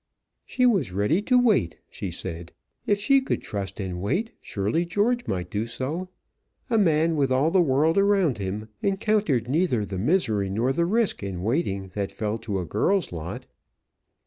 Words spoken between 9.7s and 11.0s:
the misery nor the